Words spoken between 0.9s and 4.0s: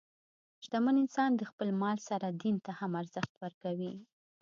انسان د خپل مال سره دین ته هم ارزښت ورکوي.